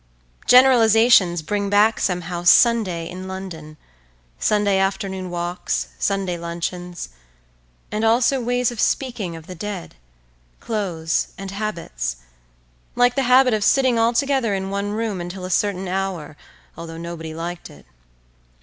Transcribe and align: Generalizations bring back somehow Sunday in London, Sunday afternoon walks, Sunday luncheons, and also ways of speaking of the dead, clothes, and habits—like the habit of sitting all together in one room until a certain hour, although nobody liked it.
Generalizations 0.47 1.43
bring 1.43 1.69
back 1.69 1.99
somehow 1.99 2.41
Sunday 2.41 3.07
in 3.07 3.27
London, 3.27 3.77
Sunday 4.39 4.79
afternoon 4.79 5.29
walks, 5.29 5.89
Sunday 5.99 6.39
luncheons, 6.39 7.09
and 7.91 8.03
also 8.03 8.41
ways 8.41 8.71
of 8.71 8.79
speaking 8.81 9.35
of 9.35 9.45
the 9.45 9.53
dead, 9.53 9.93
clothes, 10.59 11.27
and 11.37 11.51
habits—like 11.51 13.13
the 13.13 13.21
habit 13.29 13.53
of 13.53 13.63
sitting 13.63 13.99
all 13.99 14.13
together 14.13 14.55
in 14.55 14.71
one 14.71 14.89
room 14.89 15.21
until 15.21 15.45
a 15.45 15.51
certain 15.51 15.87
hour, 15.87 16.35
although 16.75 16.97
nobody 16.97 17.35
liked 17.35 17.69
it. 17.69 17.85